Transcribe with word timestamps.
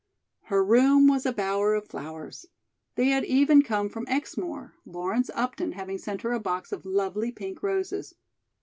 Her 0.45 0.63
room 0.65 1.05
was 1.05 1.27
a 1.27 1.31
bower 1.31 1.75
of 1.75 1.85
flowers. 1.85 2.47
They 2.95 3.09
had 3.09 3.23
even 3.23 3.61
come 3.61 3.87
from 3.87 4.07
Exmoor, 4.07 4.73
Lawrence 4.83 5.29
Upton 5.35 5.73
having 5.73 5.99
sent 5.99 6.23
her 6.23 6.31
a 6.33 6.39
box 6.39 6.71
of 6.71 6.87
lovely 6.87 7.31
pink 7.31 7.61
roses. 7.61 8.15